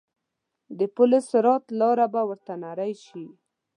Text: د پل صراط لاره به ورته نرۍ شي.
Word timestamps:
د 0.77 0.79
پل 0.95 1.11
صراط 1.29 1.63
لاره 1.79 2.05
به 2.13 2.21
ورته 2.29 2.53
نرۍ 2.63 2.93
شي. 3.05 3.25